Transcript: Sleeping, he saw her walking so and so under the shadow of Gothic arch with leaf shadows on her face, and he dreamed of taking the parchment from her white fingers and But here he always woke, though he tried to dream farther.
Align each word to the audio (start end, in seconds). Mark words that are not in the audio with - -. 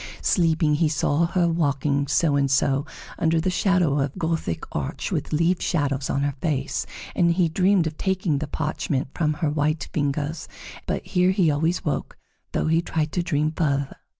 Sleeping, 0.23 0.73
he 0.73 0.89
saw 0.89 1.27
her 1.27 1.47
walking 1.47 2.07
so 2.07 2.35
and 2.35 2.49
so 2.49 2.87
under 3.19 3.39
the 3.39 3.51
shadow 3.51 3.99
of 3.99 4.17
Gothic 4.17 4.63
arch 4.75 5.11
with 5.11 5.31
leaf 5.31 5.61
shadows 5.61 6.09
on 6.09 6.23
her 6.23 6.33
face, 6.41 6.87
and 7.15 7.33
he 7.33 7.47
dreamed 7.47 7.85
of 7.85 7.99
taking 7.99 8.39
the 8.39 8.47
parchment 8.47 9.09
from 9.13 9.33
her 9.33 9.49
white 9.51 9.89
fingers 9.93 10.47
and 10.77 10.81
But 10.87 11.05
here 11.05 11.29
he 11.29 11.51
always 11.51 11.85
woke, 11.85 12.17
though 12.51 12.65
he 12.65 12.81
tried 12.81 13.11
to 13.11 13.21
dream 13.21 13.51
farther. 13.51 13.95